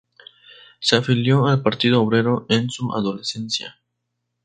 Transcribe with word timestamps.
Se 0.79 0.95
afilió 0.95 1.45
al 1.45 1.61
Partido 1.61 2.01
Obrero 2.01 2.47
en 2.49 2.71
su 2.71 2.91
adolescencia. 2.91 3.77